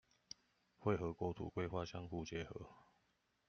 [0.79, 2.67] 會和國土規劃相互結合